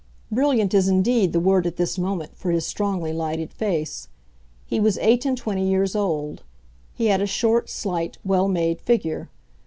Brilliant 0.31 0.73
is 0.73 0.87
indeed 0.87 1.31
the 1.31 1.39
word 1.39 1.67
at 1.67 1.75
this 1.75 1.99
moment 1.99 2.35
for 2.35 2.49
his 2.49 2.65
strongly 2.65 3.13
lighted 3.13 3.53
face. 3.53 4.07
He 4.65 4.79
was 4.79 4.97
eight 4.97 5.27
and 5.27 5.37
twenty 5.37 5.63
years 5.69 5.95
old; 5.95 6.41
he 6.95 7.05
had 7.05 7.21
a 7.21 7.27
short, 7.27 7.69
slight, 7.69 8.17
well 8.25 8.47
made 8.47 8.81
figure. 8.81 9.29